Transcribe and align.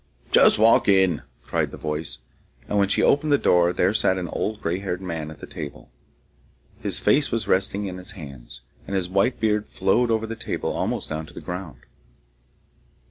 'Just 0.31 0.57
walk 0.57 0.87
in,' 0.89 1.21
cried 1.45 1.69
the 1.69 1.77
voice, 1.77 2.17
and 2.67 2.79
when 2.79 2.87
she 2.87 3.03
opened 3.03 3.31
the 3.31 3.37
door 3.37 3.71
there 3.71 3.93
sat 3.93 4.17
an 4.17 4.27
old 4.29 4.59
gray 4.59 4.79
haired 4.79 4.99
man 4.99 5.29
at 5.29 5.39
the 5.41 5.45
table. 5.45 5.91
His 6.81 6.97
face 6.97 7.29
was 7.29 7.47
resting 7.47 7.87
on 7.87 7.97
his 7.97 8.13
hands, 8.13 8.61
and 8.87 8.95
his 8.95 9.07
white 9.07 9.39
beard 9.39 9.67
flowed 9.67 10.09
over 10.09 10.25
the 10.25 10.35
table 10.35 10.71
almost 10.73 11.09
down 11.09 11.27
to 11.27 11.35
the 11.35 11.39
ground. 11.39 11.81